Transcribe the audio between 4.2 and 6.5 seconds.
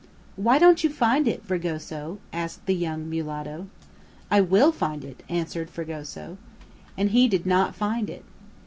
"I will find it," answered Fragoso.